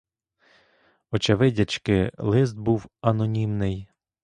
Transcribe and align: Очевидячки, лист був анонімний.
Очевидячки, 1.11 2.11
лист 2.17 2.55
був 2.57 2.85
анонімний. 3.01 3.87